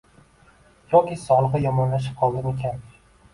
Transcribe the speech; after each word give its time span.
Yoki 0.93 1.17
sog`lig`i 1.23 1.61
yomonlashib 1.67 2.17
qoldimikan 2.23 2.81